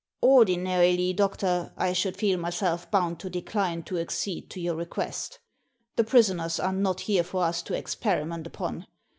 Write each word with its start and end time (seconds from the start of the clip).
Ordinarily, 0.23 1.13
doctor, 1.13 1.73
I 1.77 1.93
should 1.93 2.17
feel 2.17 2.39
myself 2.39 2.89
bound 2.89 3.19
to 3.19 3.29
decline 3.29 3.83
to 3.83 3.99
accede 3.99 4.49
to 4.49 4.59
your 4.59 4.73
request 4.73 5.37
The 5.95 6.03
prisoners 6.03 6.59
are 6.59 6.73
not 6.73 7.01
here 7.01 7.23
for 7.23 7.43
us 7.43 7.61
to 7.61 7.75
experiment 7.77 8.47
upon. 8.47 8.87